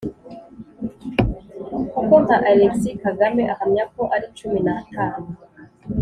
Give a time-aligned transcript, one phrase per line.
[1.93, 5.29] kuko nka Alexis Kagame ahamya ko ari cumi n’atanu